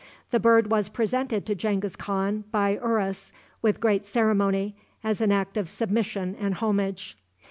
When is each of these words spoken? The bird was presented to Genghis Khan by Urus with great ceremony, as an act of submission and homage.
The 0.31 0.39
bird 0.39 0.71
was 0.71 0.89
presented 0.89 1.45
to 1.45 1.53
Genghis 1.53 1.95
Khan 1.95 2.43
by 2.49 2.71
Urus 2.71 3.31
with 3.61 3.79
great 3.79 4.07
ceremony, 4.07 4.75
as 5.03 5.21
an 5.21 5.31
act 5.31 5.57
of 5.57 5.69
submission 5.69 6.35
and 6.39 6.55
homage. 6.55 7.19